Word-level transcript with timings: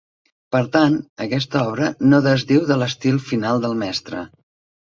Per 0.53 0.61
tant 0.75 0.95
aquesta 1.25 1.61
obra 1.71 1.91
no 2.13 2.21
desdiu 2.31 2.65
de 2.73 2.81
l'estil 2.85 3.23
final 3.29 3.63
del 3.67 3.81
mestre. 3.83 4.27